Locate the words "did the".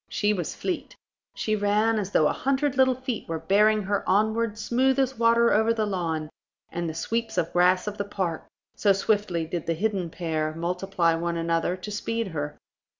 9.45-9.75